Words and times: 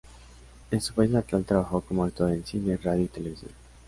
En 0.71 0.81
su 0.81 0.95
país 0.95 1.11
natal 1.11 1.45
trabajó 1.45 1.81
como 1.81 2.03
actor 2.03 2.31
en 2.31 2.43
Cine, 2.43 2.75
Radio 2.77 3.03
y 3.03 3.07
Televisión. 3.07 3.51